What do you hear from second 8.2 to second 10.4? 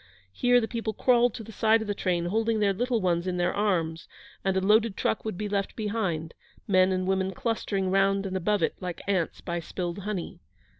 and above it like ants by spilled honey.